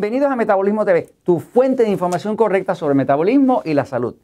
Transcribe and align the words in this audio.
Bienvenidos 0.00 0.30
a 0.30 0.36
Metabolismo 0.36 0.84
TV, 0.84 1.12
tu 1.24 1.40
fuente 1.40 1.82
de 1.82 1.90
información 1.90 2.36
correcta 2.36 2.76
sobre 2.76 2.94
metabolismo 2.94 3.62
y 3.64 3.74
la 3.74 3.84
salud. 3.84 4.14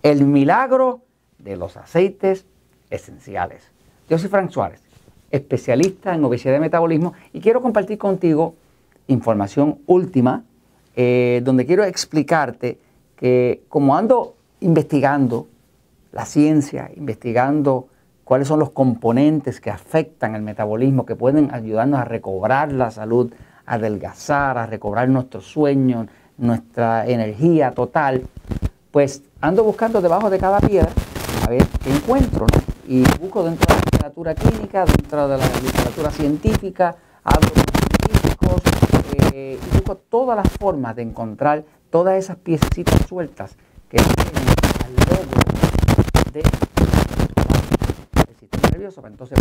El 0.00 0.26
milagro 0.26 1.00
de 1.38 1.56
los 1.56 1.76
aceites 1.76 2.46
esenciales. 2.88 3.72
Yo 4.08 4.16
soy 4.16 4.28
Frank 4.28 4.50
Suárez, 4.50 4.80
especialista 5.32 6.14
en 6.14 6.24
obesidad 6.24 6.54
y 6.54 6.60
metabolismo, 6.60 7.14
y 7.32 7.40
quiero 7.40 7.60
compartir 7.62 7.98
contigo 7.98 8.54
información 9.08 9.80
última, 9.86 10.44
eh, 10.94 11.40
donde 11.42 11.66
quiero 11.66 11.82
explicarte 11.82 12.78
que 13.16 13.64
como 13.68 13.96
ando 13.96 14.36
investigando 14.60 15.48
la 16.12 16.26
ciencia, 16.26 16.92
investigando 16.94 17.88
cuáles 18.22 18.46
son 18.46 18.60
los 18.60 18.70
componentes 18.70 19.60
que 19.60 19.70
afectan 19.70 20.36
el 20.36 20.42
metabolismo, 20.42 21.04
que 21.04 21.16
pueden 21.16 21.52
ayudarnos 21.52 21.98
a 21.98 22.04
recobrar 22.04 22.70
la 22.70 22.92
salud, 22.92 23.32
a 23.66 23.74
adelgazar, 23.74 24.58
a 24.58 24.66
recobrar 24.66 25.08
nuestro 25.08 25.40
sueño, 25.40 26.06
nuestra 26.38 27.06
energía 27.06 27.72
total, 27.72 28.22
pues 28.90 29.22
ando 29.40 29.64
buscando 29.64 30.00
debajo 30.00 30.30
de 30.30 30.38
cada 30.38 30.60
piedra 30.60 30.90
a 31.44 31.48
ver 31.48 31.66
qué 31.82 31.90
encuentro, 31.90 32.46
Y 32.86 33.02
busco 33.20 33.44
dentro 33.44 33.66
de 33.66 33.74
la 33.74 33.80
literatura 33.90 34.34
clínica, 34.34 34.84
dentro 34.84 35.28
de 35.28 35.38
la 35.38 35.46
literatura 35.62 36.10
científica, 36.10 36.96
hablo 37.22 37.48
con 37.50 37.64
científicos 37.64 38.62
eh, 39.32 39.58
y 39.58 39.74
busco 39.74 39.96
todas 39.96 40.36
las 40.36 40.48
formas 40.52 40.94
de 40.96 41.02
encontrar 41.02 41.64
todas 41.90 42.16
esas 42.16 42.36
piecitas 42.36 43.06
sueltas 43.06 43.56
que 43.88 43.96
tienen 43.96 44.48
al 44.84 44.94
logro 45.08 45.40
de 46.32 46.42
sistema 48.38 48.68
nervioso. 48.70 49.02
Entonces 49.06 49.38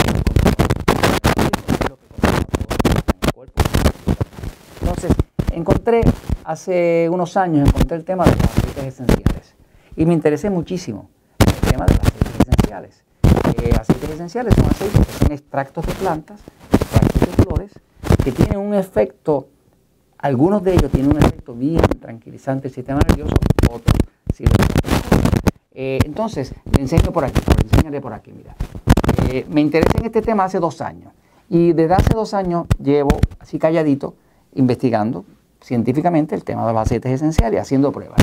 entonces 4.82 5.12
encontré 5.56 6.02
hace 6.44 7.10
unos 7.12 7.38
años 7.38 7.70
encontré 7.70 7.98
el 7.98 8.06
tema 8.06 8.26
de 8.26 8.32
los 8.32 8.44
aceites 8.44 8.86
esenciales. 8.86 9.56
Y 9.96 10.06
me 10.06 10.14
interesé 10.14 10.50
muchísimo 10.50 11.10
el 11.40 11.70
tema 11.72 11.86
de 11.86 11.94
los 11.94 12.02
aceites 12.02 12.48
esenciales. 12.48 13.04
Eh, 13.62 13.72
aceites 13.80 14.10
esenciales 14.10 14.54
son 14.56 14.66
aceites 14.66 15.06
que 15.06 15.14
son 15.14 15.32
extractos 15.32 15.86
de 15.86 15.94
plantas 15.94 16.40
extractos 16.72 17.22
de 17.22 17.44
flores 17.44 17.72
que 18.24 18.32
tienen 18.32 18.58
un 18.58 18.74
efecto 18.74 19.48
algunos 20.18 20.64
de 20.64 20.74
ellos 20.74 20.92
tienen 20.92 21.12
un 21.12 21.18
efecto 21.18 21.54
bien 21.54 21.82
tranquilizante 22.00 22.64
del 22.64 22.74
sistema 22.74 23.00
nervioso 23.08 23.36
otros 23.70 23.96
sí 24.34 24.46
eh, 25.76 26.00
entonces, 26.06 26.54
le 26.72 26.82
enseño 26.82 27.12
por 27.12 27.26
aquí, 27.26 27.42
le 27.58 27.64
enseñaré 27.64 28.00
por 28.00 28.14
aquí, 28.14 28.32
mira. 28.32 28.56
Eh, 29.30 29.46
me 29.50 29.62
interesé 29.62 29.98
en 29.98 30.06
este 30.06 30.22
tema 30.22 30.46
hace 30.46 30.60
dos 30.60 30.82
años. 30.82 31.12
Y 31.50 31.74
desde 31.74 31.96
hace 31.96 32.14
dos 32.14 32.34
años 32.34 32.68
llevo 32.82 33.20
así 33.40 33.60
calladito 33.60 34.16
investigando 34.54 35.26
científicamente 35.64 36.36
el 36.36 36.44
tema 36.44 36.68
de 36.68 36.74
los 36.74 36.82
aceites 36.82 37.12
esenciales, 37.12 37.62
haciendo 37.62 37.92
pruebas. 37.92 38.20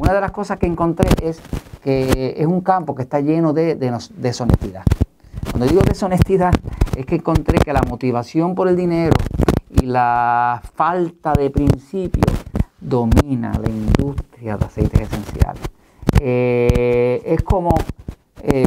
Una 0.00 0.12
de 0.12 0.20
las 0.20 0.30
cosas 0.30 0.58
que 0.58 0.66
encontré 0.66 1.08
es 1.22 1.40
que 1.82 2.34
es 2.36 2.46
un 2.46 2.60
campo 2.60 2.94
que 2.94 3.02
está 3.02 3.20
lleno 3.20 3.52
de, 3.52 3.74
de 3.74 3.98
deshonestidad. 4.16 4.84
Cuando 5.50 5.66
digo 5.66 5.82
deshonestidad 5.82 6.52
es 6.96 7.06
que 7.06 7.16
encontré 7.16 7.58
que 7.58 7.72
la 7.72 7.82
motivación 7.88 8.54
por 8.54 8.68
el 8.68 8.76
dinero 8.76 9.16
y 9.70 9.86
la 9.86 10.62
falta 10.74 11.32
de 11.32 11.50
principios 11.50 12.26
domina 12.80 13.52
la 13.58 13.68
industria 13.68 14.56
de 14.56 14.64
aceites 14.64 15.00
esenciales. 15.00 15.62
Eh, 16.20 17.22
es 17.24 17.42
como, 17.42 17.74
eh, 18.42 18.66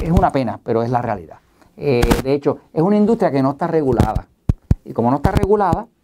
es 0.00 0.10
una 0.10 0.30
pena, 0.30 0.60
pero 0.62 0.82
es 0.82 0.90
la 0.90 1.00
realidad. 1.00 1.38
Eh, 1.76 2.02
de 2.22 2.34
hecho, 2.34 2.58
es 2.72 2.82
una 2.82 2.96
industria 2.96 3.30
que 3.30 3.42
no 3.42 3.52
está 3.52 3.66
regulada. 3.66 4.26
Y 4.84 4.92
como 4.92 5.10
no 5.10 5.16
está 5.16 5.30
regulada 5.30 5.86
y 5.86 6.01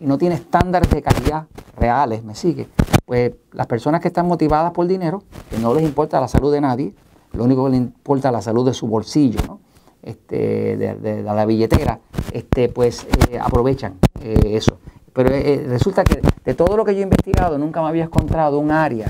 no 0.00 0.18
tiene 0.18 0.34
estándares 0.34 0.90
de 0.90 1.02
calidad 1.02 1.46
reales, 1.76 2.24
me 2.24 2.34
sigue, 2.34 2.68
pues 3.04 3.32
las 3.52 3.66
personas 3.66 4.00
que 4.00 4.08
están 4.08 4.26
motivadas 4.26 4.72
por 4.72 4.86
dinero, 4.86 5.22
que 5.50 5.58
no 5.58 5.74
les 5.74 5.84
importa 5.84 6.20
la 6.20 6.28
salud 6.28 6.52
de 6.52 6.60
nadie, 6.60 6.94
lo 7.32 7.44
único 7.44 7.64
que 7.64 7.70
les 7.70 7.80
importa 7.80 8.28
es 8.28 8.32
la 8.32 8.42
salud 8.42 8.66
de 8.66 8.74
su 8.74 8.86
bolsillo, 8.86 9.40
¿no? 9.46 9.60
este, 10.04 10.76
de, 10.76 11.22
la 11.22 11.44
billetera, 11.46 11.98
este, 12.32 12.68
pues 12.68 13.06
aprovechan 13.40 13.98
eso. 14.22 14.78
Pero 15.12 15.30
resulta 15.68 16.04
que 16.04 16.20
de 16.44 16.54
todo 16.54 16.76
lo 16.76 16.84
que 16.84 16.94
yo 16.94 17.00
he 17.00 17.04
investigado, 17.04 17.56
nunca 17.58 17.80
me 17.80 17.88
había 17.88 18.04
encontrado 18.04 18.58
un 18.58 18.70
área 18.70 19.06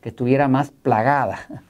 que 0.00 0.08
estuviera 0.08 0.48
más 0.48 0.70
plagada 0.70 1.62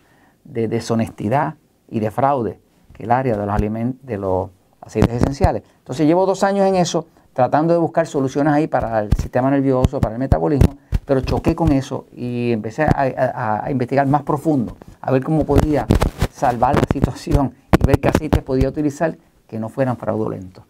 de 0.45 0.69
deshonestidad 0.69 1.55
y 1.89 2.01
de 2.01 2.11
fraude 2.11 2.61
que 2.93 3.05
el 3.05 3.11
área 3.11 3.37
de 3.37 3.45
los 3.45 3.55
alimentos, 3.55 4.07
de 4.07 4.19
los 4.19 4.51
aceites 4.81 5.23
esenciales. 5.23 5.63
Entonces 5.79 6.07
llevo 6.07 6.27
dos 6.27 6.43
años 6.43 6.67
en 6.67 6.77
eso, 6.77 7.07
tratando 7.37 7.75
de 7.75 7.79
buscar 7.79 8.07
soluciones 8.07 8.55
ahí 8.55 8.67
para 8.67 9.01
el 9.01 9.13
sistema 9.13 9.51
nervioso, 9.51 10.01
para 10.01 10.15
el 10.15 10.19
metabolismo, 10.19 10.79
pero 11.05 11.21
choqué 11.21 11.55
con 11.55 11.71
eso 11.71 12.07
y 12.17 12.51
empecé 12.51 12.85
a, 12.85 13.69
investigar 13.71 14.07
más 14.07 14.23
profundo, 14.23 14.79
a 15.03 15.13
ver 15.13 15.23
cómo 15.23 15.45
podía 15.45 15.87
salvar 16.33 16.77
la 16.77 16.85
situación 16.91 17.53
y 17.79 17.87
ver 17.87 18.01
qué 18.01 18.09
aceites 18.09 18.43
podía 18.43 18.71
utilizar 18.71 19.19
que 19.47 19.59
no 19.59 19.69
fueran 19.69 19.99
fraudulentos. 19.99 20.65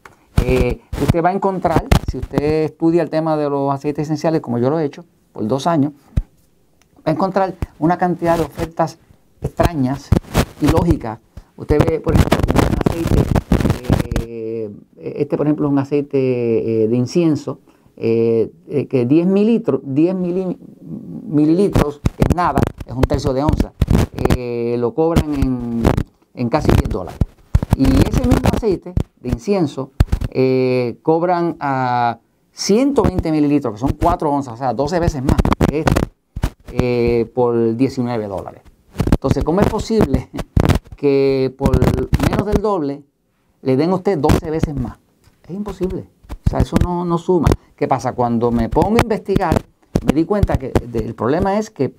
Eh, 0.44 0.81
usted 1.00 1.25
va 1.25 1.28
a 1.28 1.34
encontrar, 1.34 1.84
si 2.10 2.19
usted 2.19 2.65
estudia 2.65 3.00
el 3.03 3.10
tema 3.10 3.37
de 3.37 3.49
los 3.49 3.72
aceites 3.72 4.03
esenciales, 4.03 4.41
como 4.41 4.59
yo 4.59 4.69
lo 4.69 4.81
he 4.81 4.84
hecho 4.84 5.05
por 5.32 5.47
dos 5.47 5.69
años, 5.69 5.93
va 6.97 7.05
a 7.05 7.10
encontrar 7.12 7.55
una 7.78 7.97
cantidad 7.97 8.37
de 8.37 8.43
ofertas 8.43 8.99
extrañas 9.41 10.09
y 10.60 10.66
lógicas. 10.66 11.21
Usted 11.56 11.78
ve, 11.78 12.00
por 12.00 12.12
ejemplo, 12.12 12.38
un 12.53 12.75
aceite, 12.91 13.46
eh, 14.26 14.70
este 14.97 15.37
por 15.37 15.47
ejemplo 15.47 15.66
es 15.66 15.72
un 15.72 15.78
aceite 15.78 16.19
eh, 16.84 16.88
de 16.88 16.97
incienso, 16.97 17.60
eh, 17.97 18.50
que 18.91 19.06
10 19.06 19.26
mililitros, 19.26 19.81
10 19.84 20.14
mililitros 20.16 22.00
es 22.19 22.34
nada, 22.34 22.60
es 22.84 22.94
un 22.94 23.03
tercio 23.03 23.32
de 23.32 23.42
onza, 23.42 23.72
lo 24.78 24.94
cobran 24.94 25.32
en, 25.34 25.82
en, 26.34 26.48
casi 26.50 26.70
10 26.72 26.91
dólares. 26.91 27.19
Y 27.76 27.84
ese 27.84 28.26
mismo 28.26 28.48
aceite 28.53 28.92
de 29.20 29.28
incienso 29.28 29.92
cobran 31.03 31.56
a 31.60 32.19
120 32.53 33.32
mililitros, 33.32 33.75
que 33.75 33.81
son 33.81 33.97
4 33.98 34.31
onzas, 34.31 34.54
o 34.54 34.56
sea, 34.58 34.75
12 34.75 35.00
veces 35.00 35.22
más 35.22 35.37
que 35.69 35.81
este. 35.81 36.16
Eh, 36.72 37.31
por 37.34 37.76
19 37.76 38.26
dólares. 38.26 38.62
Entonces, 39.12 39.44
¿cómo 39.44 39.60
es 39.60 39.69
posible 39.69 40.28
que 40.97 41.54
por 41.56 41.78
menos 42.28 42.47
del 42.47 42.60
doble 42.60 43.03
le 43.66 43.77
den 43.77 43.91
a 43.91 43.97
usted 43.97 44.16
12 44.16 44.49
veces 44.49 44.75
más? 44.77 44.97
Es 45.43 45.50
imposible. 45.50 46.09
O 46.47 46.50
sea, 46.50 46.60
eso 46.60 46.77
no, 46.84 47.04
no 47.04 47.19
suma. 47.19 47.49
¿Qué 47.75 47.88
pasa? 47.88 48.12
Cuando 48.12 48.53
me 48.53 48.69
pongo 48.69 48.97
a 48.97 49.00
investigar, 49.03 49.60
me 50.06 50.12
di 50.12 50.25
cuenta 50.25 50.56
que 50.56 50.72
el 50.94 51.15
problema 51.16 51.59
es 51.59 51.71
que 51.71 51.93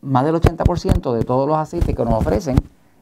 más 0.00 0.24
del 0.24 0.34
80% 0.34 1.12
de 1.12 1.24
todos 1.24 1.46
los 1.46 1.58
aceites 1.58 1.94
que 1.94 2.04
nos 2.04 2.14
ofrecen 2.14 2.56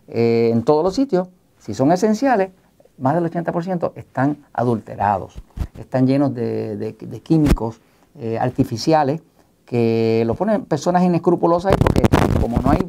eh, 0.09 0.51
en 0.53 0.65
todos 0.65 0.83
los 0.83 0.97
sitios, 0.97 1.29
si 1.59 1.75
son 1.75 1.93
esenciales, 1.93 2.51
más 2.99 3.15
del 3.15 3.25
80% 3.31 3.93
están 3.95 4.39
adulterados, 4.53 5.37
están 5.79 6.09
llenos 6.09 6.35
de, 6.35 7.21
químicos 7.23 7.81
eh, 8.19 8.37
artificiales 8.37 9.23
que 9.65 10.25
lo 10.27 10.35
ponen 10.35 10.65
personas 10.65 11.05
inescrupulosas 11.05 11.77
porque 11.77 12.03
como 12.41 12.59
no 12.59 12.73
hay, 12.73 12.81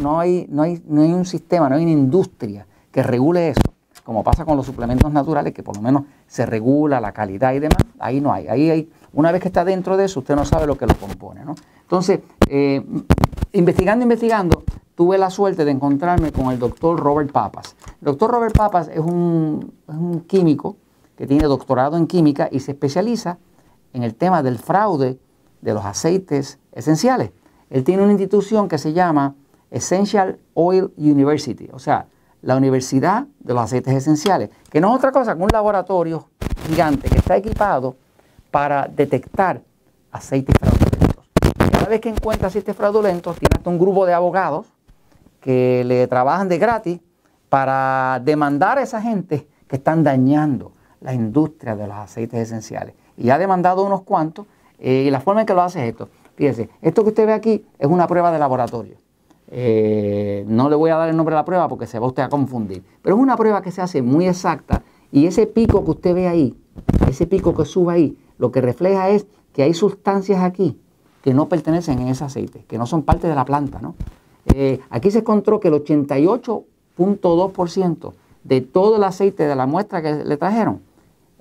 no 0.00 0.20
hay, 0.20 0.46
no 0.48 0.62
hay, 0.62 0.80
no 0.86 1.02
hay 1.02 1.12
un 1.12 1.24
sistema, 1.24 1.68
no 1.68 1.74
hay 1.74 1.82
una 1.82 1.90
industria 1.90 2.64
que 2.92 3.02
regule 3.02 3.48
eso, 3.48 3.71
como 4.04 4.24
pasa 4.24 4.44
con 4.44 4.56
los 4.56 4.66
suplementos 4.66 5.12
naturales, 5.12 5.52
que 5.52 5.62
por 5.62 5.76
lo 5.76 5.82
menos 5.82 6.02
se 6.26 6.44
regula 6.46 7.00
la 7.00 7.12
calidad 7.12 7.52
y 7.52 7.60
demás, 7.60 7.78
ahí 7.98 8.20
no 8.20 8.32
hay. 8.32 8.48
Ahí 8.48 8.70
hay, 8.70 8.90
una 9.12 9.30
vez 9.30 9.40
que 9.40 9.48
está 9.48 9.64
dentro 9.64 9.96
de 9.96 10.06
eso, 10.06 10.20
usted 10.20 10.34
no 10.34 10.44
sabe 10.44 10.66
lo 10.66 10.76
que 10.76 10.86
lo 10.86 10.94
compone. 10.96 11.44
¿no? 11.44 11.54
Entonces, 11.82 12.20
eh, 12.48 12.84
investigando, 13.52 14.02
investigando, 14.02 14.64
tuve 14.94 15.18
la 15.18 15.30
suerte 15.30 15.64
de 15.64 15.70
encontrarme 15.70 16.32
con 16.32 16.50
el 16.50 16.58
doctor 16.58 16.98
Robert 16.98 17.30
Papas. 17.30 17.76
El 18.00 18.06
doctor 18.06 18.30
Robert 18.30 18.56
Papas 18.56 18.88
es 18.88 18.98
un, 18.98 19.72
es 19.88 19.94
un 19.94 20.20
químico 20.20 20.76
que 21.16 21.26
tiene 21.26 21.44
doctorado 21.44 21.96
en 21.96 22.06
química 22.06 22.48
y 22.50 22.60
se 22.60 22.72
especializa 22.72 23.38
en 23.92 24.02
el 24.02 24.14
tema 24.14 24.42
del 24.42 24.58
fraude 24.58 25.18
de 25.60 25.74
los 25.74 25.84
aceites 25.84 26.58
esenciales. 26.72 27.30
Él 27.70 27.84
tiene 27.84 28.02
una 28.02 28.12
institución 28.12 28.68
que 28.68 28.78
se 28.78 28.92
llama 28.92 29.34
Essential 29.70 30.38
Oil 30.54 30.92
University, 30.96 31.68
o 31.72 31.78
sea, 31.78 32.06
la 32.42 32.56
Universidad 32.56 33.26
de 33.40 33.54
los 33.54 33.62
Aceites 33.62 33.94
Esenciales, 33.94 34.50
que 34.70 34.80
no 34.80 34.90
es 34.90 34.96
otra 34.96 35.12
cosa 35.12 35.34
que 35.34 35.42
un 35.42 35.48
laboratorio 35.52 36.28
gigante 36.66 37.08
que 37.08 37.18
está 37.18 37.36
equipado 37.36 37.96
para 38.50 38.88
detectar 38.88 39.62
aceites 40.10 40.54
fraudulentos. 40.58 41.26
Cada 41.72 41.86
vez 41.86 42.00
que 42.00 42.08
encuentra 42.08 42.48
aceites 42.48 42.76
fraudulentos, 42.76 43.36
tiene 43.38 43.56
hasta 43.56 43.70
un 43.70 43.78
grupo 43.78 44.04
de 44.06 44.12
abogados 44.12 44.66
que 45.40 45.84
le 45.84 46.06
trabajan 46.06 46.48
de 46.48 46.58
gratis 46.58 47.00
para 47.48 48.20
demandar 48.24 48.78
a 48.78 48.82
esa 48.82 49.00
gente 49.00 49.48
que 49.66 49.76
están 49.76 50.02
dañando 50.04 50.72
la 51.00 51.14
industria 51.14 51.76
de 51.76 51.86
los 51.86 51.96
aceites 51.96 52.40
esenciales. 52.40 52.94
Y 53.16 53.30
ha 53.30 53.38
demandado 53.38 53.84
unos 53.84 54.02
cuantos 54.02 54.46
eh, 54.78 55.04
y 55.06 55.10
la 55.10 55.20
forma 55.20 55.42
en 55.42 55.46
que 55.46 55.54
lo 55.54 55.62
hace 55.62 55.82
es 55.82 55.90
esto. 55.90 56.08
Fíjese, 56.34 56.68
esto 56.80 57.02
que 57.02 57.10
usted 57.10 57.26
ve 57.26 57.32
aquí 57.32 57.64
es 57.78 57.88
una 57.88 58.06
prueba 58.06 58.32
de 58.32 58.38
laboratorio. 58.38 58.96
Eh, 59.54 60.46
no 60.48 60.70
le 60.70 60.76
voy 60.76 60.88
a 60.88 60.96
dar 60.96 61.10
el 61.10 61.16
nombre 61.16 61.34
de 61.34 61.40
la 61.40 61.44
prueba 61.44 61.68
porque 61.68 61.86
se 61.86 61.98
va 61.98 62.06
usted 62.06 62.22
a 62.22 62.30
confundir. 62.30 62.82
Pero 63.02 63.16
es 63.16 63.22
una 63.22 63.36
prueba 63.36 63.60
que 63.60 63.70
se 63.70 63.82
hace 63.82 64.00
muy 64.00 64.26
exacta 64.26 64.82
y 65.10 65.26
ese 65.26 65.46
pico 65.46 65.84
que 65.84 65.90
usted 65.90 66.14
ve 66.14 66.26
ahí, 66.26 66.56
ese 67.06 67.26
pico 67.26 67.54
que 67.54 67.66
sube 67.66 67.92
ahí, 67.92 68.16
lo 68.38 68.50
que 68.50 68.62
refleja 68.62 69.10
es 69.10 69.26
que 69.52 69.62
hay 69.62 69.74
sustancias 69.74 70.42
aquí 70.42 70.80
que 71.22 71.34
no 71.34 71.50
pertenecen 71.50 71.98
en 71.98 72.08
ese 72.08 72.24
aceite, 72.24 72.64
que 72.66 72.78
no 72.78 72.86
son 72.86 73.02
parte 73.02 73.28
de 73.28 73.34
la 73.34 73.44
planta. 73.44 73.78
¿no? 73.82 73.94
Eh, 74.54 74.80
aquí 74.88 75.10
se 75.10 75.18
encontró 75.18 75.60
que 75.60 75.68
el 75.68 75.74
88.2% 75.74 78.12
de 78.44 78.62
todo 78.62 78.96
el 78.96 79.04
aceite 79.04 79.46
de 79.46 79.54
la 79.54 79.66
muestra 79.66 80.00
que 80.00 80.24
le 80.24 80.38
trajeron 80.38 80.80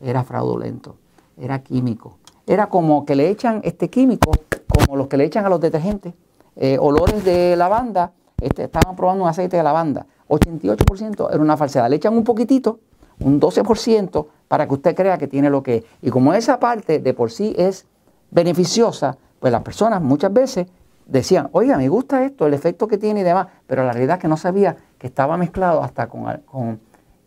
era 0.02 0.26
fraudulento, 0.26 0.98
era 1.38 1.64
químico. 1.64 2.18
Era 2.46 2.68
como 2.68 3.06
que 3.06 3.16
le 3.16 3.30
echan 3.30 3.62
este 3.64 3.90
químico, 3.90 4.32
como 4.68 4.98
los 4.98 5.08
que 5.08 5.16
le 5.16 5.24
echan 5.24 5.46
a 5.46 5.50
los 5.50 5.62
detergentes, 5.62 6.14
eh, 6.56 6.78
olores 6.80 7.24
de 7.24 7.56
lavanda, 7.56 8.12
estaban 8.40 8.96
probando 8.96 9.24
un 9.24 9.30
aceite 9.30 9.58
de 9.58 9.64
lavanda. 9.64 10.06
88% 10.28 11.30
era 11.30 11.42
una 11.42 11.58
falsedad. 11.58 11.90
Le 11.90 11.98
echan 11.98 12.16
un 12.16 12.24
poquitito, 12.24 12.80
un 13.20 13.40
12%, 13.40 14.28
para 14.48 14.68
que 14.68 14.74
usted 14.74 14.96
crea 14.96 15.18
que 15.18 15.28
tiene 15.28 15.50
lo 15.50 15.62
que 15.64 15.78
es. 15.78 15.84
Y 16.02 16.10
como 16.10 16.34
esa 16.34 16.60
parte 16.60 17.00
de 17.00 17.14
por 17.14 17.32
sí 17.32 17.54
es 17.58 17.86
beneficiosa, 18.32 19.18
pues 19.40 19.52
las 19.52 19.62
personas 19.62 20.02
muchas 20.02 20.34
veces 20.34 20.68
decían, 21.06 21.50
oiga, 21.52 21.78
me 21.78 21.90
gusta 21.90 22.24
esto, 22.24 22.48
el 22.48 22.54
efecto 22.54 22.88
que 22.88 22.98
tiene 22.98 23.22
y 23.22 23.24
demás, 23.24 23.48
pero 23.68 23.84
la 23.84 23.92
realidad 23.92 24.18
es 24.18 24.22
que 24.22 24.28
no 24.28 24.38
sabía 24.38 24.78
que 24.98 25.08
estaba 25.08 25.38
mezclado 25.38 25.84
hasta 25.84 26.08
con, 26.08 26.80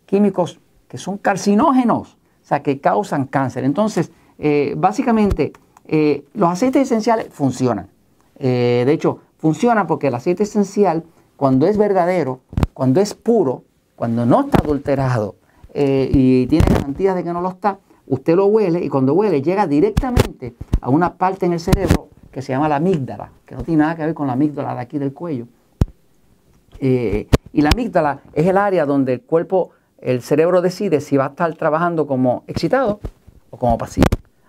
químicos 0.06 0.60
que 0.88 0.96
son 0.96 1.18
carcinógenos, 1.18 2.14
o 2.14 2.46
sea, 2.46 2.62
que 2.62 2.80
causan 2.80 3.26
cáncer. 3.26 3.64
Entonces, 3.64 4.10
eh, 4.38 4.74
básicamente, 4.76 5.52
eh, 5.86 6.24
los 6.34 6.50
aceites 6.50 6.82
esenciales 6.82 7.28
funcionan. 7.30 7.88
Eh, 8.38 8.84
de 8.86 8.92
hecho, 8.92 9.20
funcionan 9.38 9.86
porque 9.86 10.08
el 10.08 10.14
aceite 10.14 10.42
esencial, 10.42 11.04
cuando 11.36 11.66
es 11.66 11.76
verdadero, 11.76 12.40
cuando 12.72 13.00
es 13.00 13.14
puro, 13.14 13.64
cuando 13.96 14.26
no 14.26 14.42
está 14.42 14.58
adulterado 14.62 15.36
y 15.76 16.46
tiene 16.46 16.66
garantías 16.68 17.16
de 17.16 17.24
que 17.24 17.32
no 17.32 17.40
lo 17.40 17.48
está, 17.48 17.78
usted 18.06 18.36
lo 18.36 18.46
huele 18.46 18.84
y 18.84 18.88
cuando 18.88 19.14
huele 19.14 19.42
llega 19.42 19.66
directamente 19.66 20.54
a 20.80 20.88
una 20.88 21.14
parte 21.14 21.46
en 21.46 21.52
el 21.52 21.60
cerebro 21.60 22.08
que 22.30 22.42
se 22.42 22.52
llama 22.52 22.68
la 22.68 22.76
amígdala, 22.76 23.30
que 23.46 23.54
no 23.54 23.62
tiene 23.62 23.82
nada 23.82 23.96
que 23.96 24.04
ver 24.04 24.14
con 24.14 24.26
la 24.26 24.32
amígdala 24.32 24.74
de 24.74 24.80
aquí 24.80 24.98
del 24.98 25.12
cuello. 25.12 25.46
Eh, 26.80 27.28
y 27.52 27.62
la 27.62 27.70
amígdala 27.70 28.22
es 28.32 28.46
el 28.46 28.56
área 28.56 28.84
donde 28.86 29.14
el 29.14 29.22
cuerpo, 29.22 29.70
el 29.98 30.20
cerebro 30.20 30.60
decide 30.60 31.00
si 31.00 31.16
va 31.16 31.26
a 31.26 31.28
estar 31.28 31.54
trabajando 31.54 32.06
como 32.06 32.42
excitado 32.48 32.98
o 33.50 33.56
como 33.56 33.78
pasivo. 33.78 34.06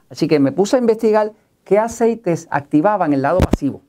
Así 0.10 0.28
que 0.28 0.40
me 0.40 0.52
puse 0.52 0.78
a 0.78 0.80
investigar 0.80 1.32
qué 1.66 1.80
aceites 1.80 2.48
activaban 2.50 3.12
el 3.12 3.22
lado 3.22 3.40
pasivo, 3.40 3.82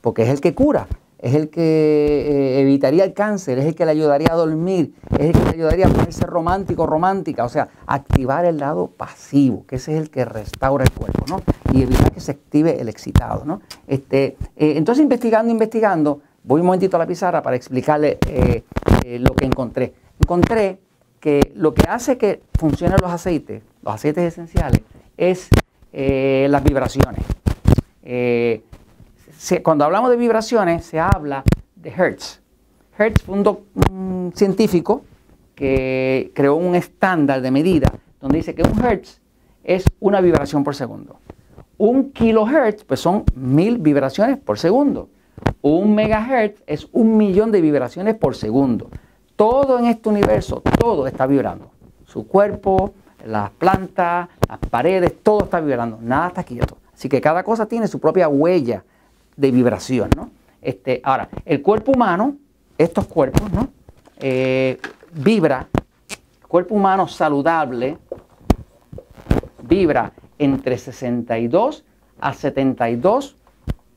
porque 0.00 0.22
es 0.22 0.28
el 0.28 0.40
que 0.40 0.54
cura, 0.54 0.86
es 1.18 1.34
el 1.34 1.50
que 1.50 1.60
eh, 1.60 2.60
evitaría 2.60 3.04
el 3.04 3.12
cáncer, 3.12 3.58
es 3.58 3.66
el 3.66 3.74
que 3.74 3.84
le 3.84 3.90
ayudaría 3.90 4.28
a 4.30 4.36
dormir, 4.36 4.94
es 5.18 5.26
el 5.26 5.32
que 5.32 5.44
le 5.44 5.50
ayudaría 5.50 5.86
a 5.86 5.90
ponerse 5.90 6.24
romántico, 6.24 6.86
romántica, 6.86 7.44
o 7.44 7.48
sea, 7.48 7.68
activar 7.86 8.44
el 8.44 8.58
lado 8.58 8.88
pasivo, 8.88 9.66
que 9.66 9.76
ese 9.76 9.94
es 9.94 10.00
el 10.00 10.10
que 10.10 10.24
restaura 10.24 10.84
el 10.84 10.90
cuerpo, 10.92 11.24
¿no? 11.28 11.42
Y 11.72 11.82
evitar 11.82 12.12
que 12.12 12.20
se 12.20 12.32
active 12.32 12.80
el 12.80 12.88
excitado, 12.88 13.44
¿no? 13.44 13.60
Este, 13.86 14.36
eh, 14.56 14.74
entonces, 14.76 15.02
investigando, 15.02 15.50
investigando, 15.50 16.20
voy 16.44 16.60
un 16.60 16.66
momentito 16.66 16.96
a 16.96 17.00
la 17.00 17.06
pizarra 17.06 17.42
para 17.42 17.56
explicarle 17.56 18.18
eh, 18.28 18.62
lo 19.18 19.34
que 19.34 19.44
encontré. 19.44 19.94
Encontré 20.20 20.80
que 21.18 21.52
lo 21.54 21.74
que 21.74 21.82
hace 21.86 22.16
que 22.16 22.42
funcionen 22.58 22.96
los 23.00 23.10
aceites, 23.10 23.62
los 23.82 23.94
aceites 23.94 24.24
esenciales, 24.24 24.80
es 25.18 25.50
las 25.92 26.62
vibraciones 26.62 27.24
cuando 29.62 29.84
hablamos 29.84 30.10
de 30.10 30.16
vibraciones, 30.16 30.84
se 30.84 31.00
habla 31.00 31.42
de 31.74 31.90
Hertz. 31.90 32.40
Hertz 32.98 33.22
fue 33.22 33.36
un, 33.38 34.32
científico 34.34 35.02
que 35.54 36.30
creó 36.34 36.56
un 36.56 36.74
estándar 36.74 37.40
de 37.40 37.50
medida 37.50 37.92
donde 38.20 38.38
dice 38.38 38.54
que 38.54 38.62
un 38.62 38.78
Hertz 38.84 39.20
es 39.64 39.84
una 39.98 40.20
vibración 40.20 40.62
por 40.62 40.74
segundo. 40.74 41.18
Un 41.78 42.12
kilohertz, 42.12 42.84
pues 42.84 43.00
son 43.00 43.24
mil 43.34 43.78
vibraciones 43.78 44.36
por 44.36 44.58
segundo. 44.58 45.08
Un 45.62 45.94
megahertz 45.94 46.62
es 46.66 46.88
un 46.92 47.16
millón 47.16 47.50
de 47.50 47.62
vibraciones 47.62 48.16
por 48.16 48.36
segundo. 48.36 48.90
Todo 49.36 49.78
en 49.78 49.86
este 49.86 50.10
universo, 50.10 50.62
todo 50.78 51.06
está 51.06 51.26
vibrando. 51.26 51.70
Su 52.04 52.26
cuerpo, 52.26 52.92
las 53.24 53.50
plantas, 53.50 54.28
las 54.48 54.58
paredes, 54.70 55.22
todo 55.22 55.44
está 55.44 55.60
vibrando. 55.60 55.98
Nada 56.00 56.28
está 56.28 56.44
quieto. 56.44 56.78
Así 56.92 57.08
que 57.08 57.20
cada 57.20 57.42
cosa 57.42 57.66
tiene 57.66 57.88
su 57.88 57.98
propia 57.98 58.28
huella 58.28 58.84
de 59.36 59.50
vibración. 59.50 60.10
¿no? 60.16 60.30
Este, 60.60 61.00
ahora, 61.02 61.28
el 61.44 61.62
cuerpo 61.62 61.92
humano, 61.92 62.36
estos 62.76 63.06
cuerpos, 63.06 63.50
¿no? 63.52 63.68
Eh, 64.18 64.78
vibra, 65.12 65.66
el 66.42 66.46
cuerpo 66.46 66.74
humano 66.74 67.08
saludable 67.08 67.96
vibra 69.62 70.12
entre 70.38 70.76
62 70.76 71.84
a 72.20 72.34
72 72.34 73.36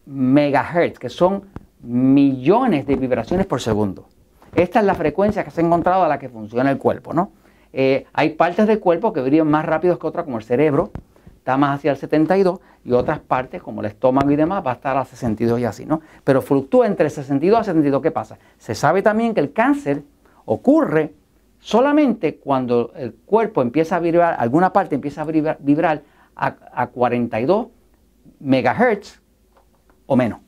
megahertz, 0.05 0.99
que 0.99 1.09
son 1.09 1.43
millones 1.81 2.85
de 2.87 2.95
vibraciones 2.95 3.45
por 3.45 3.59
segundo. 3.59 4.07
Esta 4.55 4.79
es 4.79 4.85
la 4.85 4.95
frecuencia 4.95 5.43
que 5.43 5.51
se 5.51 5.61
ha 5.61 5.65
encontrado 5.65 6.03
a 6.03 6.07
la 6.07 6.19
que 6.19 6.29
funciona 6.29 6.71
el 6.71 6.77
cuerpo. 6.77 7.13
¿no? 7.13 7.31
Eh, 7.73 8.05
hay 8.13 8.29
partes 8.31 8.67
del 8.67 8.79
cuerpo 8.79 9.11
que 9.11 9.21
vibran 9.21 9.49
más 9.49 9.65
rápido 9.65 9.97
que 9.97 10.05
otras, 10.05 10.25
como 10.25 10.37
el 10.37 10.43
cerebro, 10.43 10.91
está 11.37 11.57
más 11.57 11.79
hacia 11.79 11.91
el 11.91 11.97
72 11.97 12.59
y 12.85 12.93
otras 12.93 13.19
partes 13.19 13.61
como 13.61 13.81
el 13.81 13.87
estómago 13.87 14.31
y 14.31 14.35
demás 14.35 14.65
va 14.65 14.71
a 14.71 14.73
estar 14.75 14.95
a 14.95 15.03
62 15.03 15.59
y 15.59 15.65
así, 15.65 15.85
¿no? 15.85 16.01
Pero 16.23 16.41
fluctúa 16.41 16.87
entre 16.87 17.09
62 17.09 17.59
a 17.59 17.63
72. 17.65 18.01
¿Qué 18.01 18.11
pasa? 18.11 18.37
Se 18.57 18.75
sabe 18.75 19.01
también 19.01 19.33
que 19.33 19.41
el 19.41 19.51
cáncer 19.51 20.03
ocurre 20.45 21.13
solamente 21.59 22.37
cuando 22.37 22.91
el 22.95 23.13
cuerpo 23.13 23.61
empieza 23.61 23.95
a 23.95 23.99
vibrar, 23.99 24.35
alguna 24.37 24.71
parte 24.71 24.95
empieza 24.95 25.23
a 25.23 25.25
vibrar, 25.25 26.03
a, 26.35 26.87
42 26.87 27.67
megahertz 28.39 29.21
o 30.05 30.15
menos. 30.15 30.39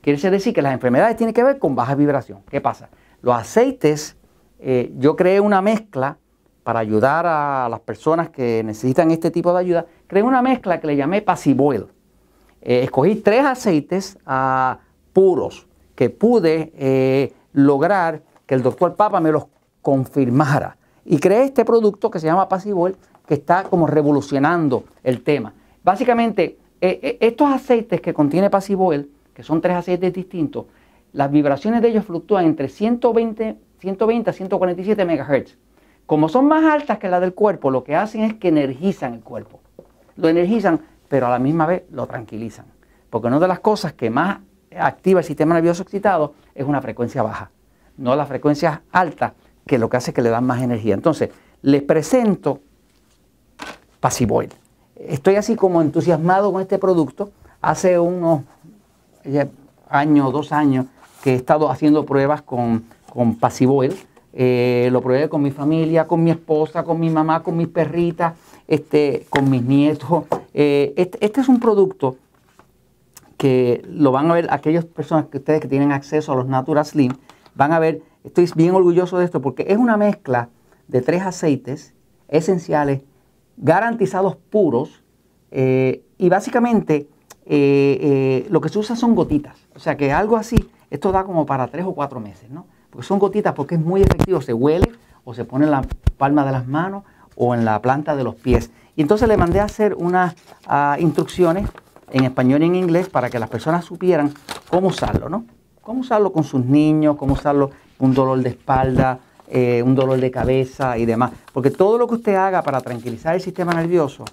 Quiere 0.00 0.30
decir 0.30 0.52
que 0.52 0.62
las 0.62 0.74
enfermedades 0.74 1.16
tienen 1.16 1.34
que 1.34 1.42
ver 1.42 1.58
con 1.58 1.74
baja 1.74 1.94
vibración. 1.94 2.42
¿Qué 2.50 2.60
pasa? 2.60 2.90
Los 3.22 3.36
aceites, 3.36 4.16
eh, 4.58 4.92
yo 4.98 5.16
creé 5.16 5.40
una 5.40 5.62
mezcla 5.62 6.18
para 6.64 6.80
ayudar 6.80 7.26
a 7.26 7.68
las 7.68 7.80
personas 7.80 8.30
que 8.30 8.62
necesitan 8.64 9.10
este 9.10 9.30
tipo 9.30 9.52
de 9.52 9.60
ayuda, 9.60 9.86
creé 10.06 10.22
una 10.22 10.42
mezcla 10.42 10.80
que 10.80 10.86
le 10.86 10.96
llamé 10.96 11.20
Passive 11.20 11.62
Oil. 11.62 11.86
Eh, 12.62 12.80
escogí 12.82 13.16
tres 13.16 13.44
aceites 13.44 14.18
ah, 14.24 14.78
puros 15.12 15.66
que 15.94 16.08
pude 16.08 16.72
eh, 16.76 17.32
lograr 17.52 18.22
que 18.46 18.54
el 18.54 18.62
doctor 18.62 18.96
Papa 18.96 19.20
me 19.20 19.30
los 19.30 19.44
confirmara. 19.82 20.78
Y 21.04 21.18
creé 21.18 21.44
este 21.44 21.66
producto 21.66 22.10
que 22.10 22.18
se 22.18 22.26
llama 22.26 22.48
Passive 22.48 22.74
Oil, 22.74 22.96
que 23.26 23.34
está 23.34 23.64
como 23.64 23.86
revolucionando 23.86 24.84
el 25.02 25.22
tema. 25.22 25.52
Básicamente, 25.82 26.58
eh, 26.80 27.18
estos 27.20 27.52
aceites 27.52 28.00
que 28.00 28.14
contiene 28.14 28.48
Passive 28.48 28.82
Oil, 28.82 29.10
que 29.34 29.42
son 29.42 29.60
tres 29.60 29.76
aceites 29.76 30.14
distintos, 30.14 30.64
las 31.12 31.30
vibraciones 31.30 31.82
de 31.82 31.88
ellos 31.88 32.06
fluctúan 32.06 32.46
entre 32.46 32.70
120, 32.70 33.56
120 33.80 34.30
a 34.30 34.32
147 34.32 35.04
MHz. 35.04 35.58
Como 36.06 36.28
son 36.28 36.46
más 36.46 36.64
altas 36.64 36.98
que 36.98 37.08
las 37.08 37.20
del 37.20 37.34
cuerpo, 37.34 37.70
lo 37.70 37.82
que 37.82 37.96
hacen 37.96 38.22
es 38.22 38.34
que 38.34 38.48
energizan 38.48 39.14
el 39.14 39.20
cuerpo. 39.20 39.60
Lo 40.16 40.28
energizan, 40.28 40.80
pero 41.08 41.26
a 41.26 41.30
la 41.30 41.38
misma 41.38 41.66
vez 41.66 41.84
lo 41.90 42.06
tranquilizan. 42.06 42.66
Porque 43.08 43.28
una 43.28 43.40
de 43.40 43.48
las 43.48 43.60
cosas 43.60 43.94
que 43.94 44.10
más 44.10 44.38
activa 44.78 45.20
el 45.20 45.26
sistema 45.26 45.54
nervioso 45.54 45.82
excitado 45.82 46.34
es 46.54 46.66
una 46.66 46.82
frecuencia 46.82 47.22
baja, 47.22 47.50
no 47.96 48.16
la 48.16 48.26
frecuencia 48.26 48.82
alta, 48.92 49.34
que 49.66 49.78
lo 49.78 49.88
que 49.88 49.96
hace 49.96 50.10
es 50.10 50.14
que 50.14 50.22
le 50.22 50.30
dan 50.30 50.44
más 50.44 50.60
energía. 50.60 50.94
Entonces, 50.94 51.30
les 51.62 51.82
presento 51.82 52.60
Pasivoid. 54.00 54.50
Estoy 54.96 55.36
así 55.36 55.56
como 55.56 55.80
entusiasmado 55.80 56.52
con 56.52 56.60
este 56.60 56.78
producto. 56.78 57.30
Hace 57.62 57.98
unos 57.98 58.42
años, 59.88 60.32
dos 60.32 60.52
años, 60.52 60.86
que 61.22 61.32
he 61.32 61.36
estado 61.36 61.70
haciendo 61.70 62.04
pruebas 62.04 62.42
con, 62.42 62.84
con 63.10 63.36
Pasivoid 63.36 63.92
eh, 64.36 64.88
lo 64.90 65.00
probé 65.00 65.28
con 65.28 65.42
mi 65.42 65.52
familia, 65.52 66.08
con 66.08 66.24
mi 66.24 66.32
esposa, 66.32 66.82
con 66.82 66.98
mi 66.98 67.08
mamá, 67.08 67.44
con 67.44 67.56
mis 67.56 67.68
perritas, 67.68 68.34
este, 68.66 69.26
con 69.30 69.48
mis 69.48 69.62
nietos. 69.62 70.24
Eh, 70.52 70.92
este, 70.96 71.24
este, 71.24 71.40
es 71.40 71.48
un 71.48 71.60
producto 71.60 72.16
que 73.36 73.84
lo 73.88 74.10
van 74.10 74.28
a 74.30 74.34
ver 74.34 74.48
aquellas 74.50 74.84
personas 74.84 75.26
que 75.26 75.38
ustedes 75.38 75.60
que 75.60 75.68
tienen 75.68 75.92
acceso 75.92 76.32
a 76.32 76.36
los 76.36 76.48
Natural 76.48 76.84
Slim, 76.84 77.12
van 77.54 77.72
a 77.72 77.78
ver, 77.78 78.02
estoy 78.24 78.50
bien 78.56 78.74
orgulloso 78.74 79.18
de 79.18 79.24
esto 79.24 79.40
porque 79.40 79.66
es 79.68 79.78
una 79.78 79.96
mezcla 79.96 80.48
de 80.88 81.00
tres 81.00 81.22
aceites 81.22 81.94
esenciales 82.26 83.02
garantizados 83.56 84.36
puros 84.36 85.04
eh, 85.52 86.02
y 86.18 86.28
básicamente 86.28 87.08
lo 87.46 88.60
que 88.60 88.68
se 88.68 88.78
usa 88.78 88.96
son 88.96 89.14
gotitas. 89.14 89.68
O 89.76 89.78
sea 89.78 89.96
que 89.96 90.10
algo 90.10 90.36
así, 90.36 90.56
esto 90.90 91.12
da 91.12 91.22
como 91.24 91.46
para 91.46 91.68
tres 91.68 91.84
o 91.84 91.94
cuatro 91.94 92.18
meses, 92.18 92.50
¿no? 92.50 92.66
Porque 92.94 93.08
son 93.08 93.18
gotitas 93.18 93.54
porque 93.54 93.74
es 93.74 93.80
muy 93.80 94.02
efectivo, 94.02 94.40
se 94.40 94.54
huele 94.54 94.92
o 95.24 95.34
se 95.34 95.44
pone 95.44 95.64
en 95.64 95.72
la 95.72 95.82
palma 96.16 96.46
de 96.46 96.52
las 96.52 96.68
manos 96.68 97.02
o 97.34 97.52
en 97.52 97.64
la 97.64 97.82
planta 97.82 98.14
de 98.14 98.22
los 98.22 98.36
pies. 98.36 98.70
Y 98.94 99.02
entonces 99.02 99.26
le 99.26 99.36
mandé 99.36 99.58
a 99.58 99.64
hacer 99.64 99.94
unas 99.94 100.36
ah, 100.68 100.96
instrucciones 101.00 101.68
en 102.12 102.22
español 102.22 102.62
y 102.62 102.66
en 102.66 102.76
inglés 102.76 103.08
para 103.08 103.30
que 103.30 103.40
las 103.40 103.50
personas 103.50 103.84
supieran 103.84 104.32
cómo 104.70 104.86
usarlo, 104.86 105.28
¿no? 105.28 105.44
Cómo 105.82 106.02
usarlo 106.02 106.32
con 106.32 106.44
sus 106.44 106.64
niños, 106.64 107.16
cómo 107.16 107.32
usarlo 107.32 107.72
un 107.98 108.14
dolor 108.14 108.40
de 108.40 108.50
espalda, 108.50 109.18
eh, 109.48 109.82
un 109.84 109.96
dolor 109.96 110.20
de 110.20 110.30
cabeza 110.30 110.96
y 110.96 111.04
demás. 111.04 111.32
Porque 111.52 111.72
todo 111.72 111.98
lo 111.98 112.06
que 112.06 112.14
usted 112.14 112.36
haga 112.36 112.62
para 112.62 112.80
tranquilizar 112.80 113.34
el 113.34 113.40
sistema 113.40 113.74
nervioso 113.74 114.24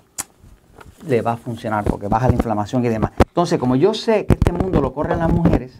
le 1.08 1.24
va 1.24 1.32
a 1.32 1.38
funcionar 1.38 1.84
porque 1.84 2.08
baja 2.08 2.28
la 2.28 2.36
inflamación 2.36 2.86
y 2.86 2.90
demás. 2.90 3.12
Entonces, 3.28 3.58
como 3.58 3.76
yo 3.76 3.96
sé 3.96 4.28
que 4.28 4.36
este 4.36 4.52
mundo 4.52 4.82
lo 4.82 4.94
corren 4.94 5.18
las 5.18 5.34
mujeres, 5.34 5.80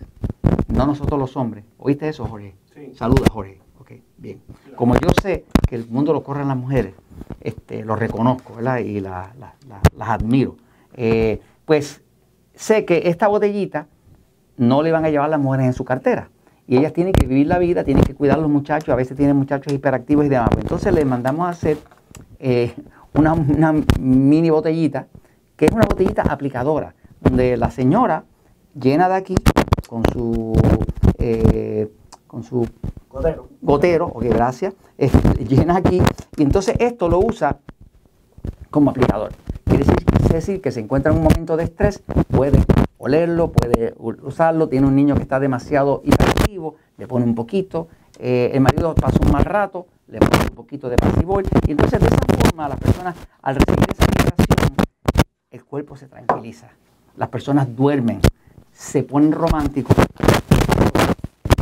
no 0.68 0.88
nosotros 0.88 1.20
los 1.20 1.38
hombres. 1.38 1.64
¿Oíste 1.78 2.10
eso, 2.10 2.26
Jorge? 2.26 2.56
Saluda, 2.96 3.26
Jorge. 3.32 3.60
Ok, 3.80 3.92
bien. 4.18 4.42
Como 4.76 4.96
yo 4.96 5.10
sé 5.22 5.46
que 5.68 5.76
el 5.76 5.88
mundo 5.88 6.14
lo 6.14 6.24
corren 6.24 6.48
las 6.48 6.58
mujeres, 6.58 6.94
este, 7.40 7.84
lo 7.84 7.96
reconozco, 7.96 8.56
¿verdad? 8.56 8.80
Y 8.80 9.00
las 9.00 9.26
admiro. 10.00 10.58
Eh, 10.94 11.42
pues 11.66 12.02
sé 12.54 12.86
que 12.86 13.04
esta 13.06 13.28
botellita 13.28 13.88
no 14.58 14.84
le 14.84 14.92
van 14.92 15.06
a 15.06 15.10
llevar 15.10 15.30
las 15.30 15.40
mujeres 15.40 15.68
en 15.68 15.74
su 15.74 15.86
cartera. 15.86 16.30
Y 16.68 16.78
ellas 16.78 16.94
tienen 16.94 17.14
que 17.14 17.26
vivir 17.26 17.48
la 17.48 17.58
vida, 17.58 17.84
tienen 17.84 18.04
que 18.04 18.14
cuidar 18.14 18.38
a 18.38 18.42
los 18.42 18.50
muchachos, 18.50 18.90
a 18.90 18.96
veces 18.96 19.18
tienen 19.18 19.36
muchachos 19.36 19.74
hiperactivos 19.74 20.26
y 20.26 20.30
demás. 20.30 20.50
Entonces 20.58 20.94
les 20.94 21.06
mandamos 21.06 21.48
a 21.48 21.50
hacer 21.50 21.78
eh, 22.40 22.74
una, 23.14 23.36
mini 24.00 24.50
botellita, 24.50 25.08
que 25.58 25.66
es 25.66 25.72
una 25.72 25.86
botellita 25.86 26.22
aplicadora, 26.24 26.94
donde 27.20 27.58
la 27.58 27.72
señora 27.72 28.26
llena 28.80 29.10
de 29.10 29.16
aquí 29.16 29.36
con 29.88 30.04
su, 30.14 30.54
eh, 31.18 31.92
con 32.32 32.44
su 32.44 32.66
gotero, 33.10 33.50
gotero 33.62 34.06
ok, 34.06 34.24
gracias, 34.24 34.74
llena 35.50 35.76
aquí, 35.76 36.02
y 36.38 36.44
entonces 36.44 36.78
esto 36.80 37.10
lo 37.10 37.20
usa 37.20 37.60
como 38.70 38.92
aplicador. 38.92 39.34
Quiere 39.66 39.84
decir, 39.84 40.06
decir 40.32 40.62
que 40.62 40.72
se 40.72 40.80
encuentra 40.80 41.12
en 41.12 41.18
un 41.18 41.26
momento 41.26 41.58
de 41.58 41.66
estrés, 41.66 42.02
puede 42.30 42.64
olerlo, 42.98 43.52
puede 43.52 43.94
usarlo, 43.98 44.70
tiene 44.70 44.88
un 44.88 44.96
niño 44.96 45.16
que 45.16 45.24
está 45.24 45.42
demasiado 45.42 46.02
hiperactivo, 46.06 46.76
le 46.98 47.06
pone 47.06 47.26
un 47.26 47.36
poquito, 47.36 47.90
eh, 48.18 48.52
el 48.54 48.62
marido 48.62 48.96
pasa 48.96 49.20
un 49.26 49.34
mal 49.34 49.44
rato, 49.44 49.88
le 50.08 50.20
pone 50.20 50.44
un 50.44 50.56
poquito 50.56 50.88
de 50.88 50.96
pasibol, 50.96 51.44
y 51.68 51.72
entonces 51.72 52.00
de 52.00 52.08
esa 52.08 52.48
forma 52.48 52.70
las 52.70 52.80
personas 52.80 53.16
al 53.42 53.56
recibir 53.56 53.88
esa 53.92 54.06
vibración, 54.06 54.76
el 55.52 55.66
cuerpo 55.66 55.98
se 55.98 56.08
tranquiliza, 56.08 56.70
las 57.18 57.28
personas 57.28 57.76
duermen, 57.76 58.22
se 58.72 59.04
ponen 59.04 59.34
románticos, 59.34 59.98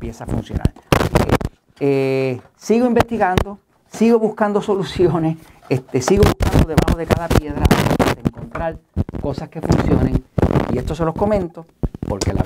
empieza 0.10 0.24
a 0.24 0.28
funcionar. 0.28 0.74
Eh, 1.80 2.42
sigo 2.58 2.88
investigando, 2.88 3.60
sigo 3.92 4.18
buscando 4.18 4.62
soluciones, 4.62 5.38
este, 5.70 6.02
sigo 6.02 6.24
buscando 6.24 6.68
debajo 6.68 6.98
de 6.98 7.06
cada 7.06 7.28
piedra 7.28 7.64
encontrar 8.26 8.78
cosas 9.22 9.50
que 9.50 9.62
funcionen 9.62 10.24
y 10.72 10.78
esto 10.78 10.96
se 10.96 11.06
los 11.06 11.14
comento 11.14 11.66
porque 12.08 12.34
la 12.34 12.42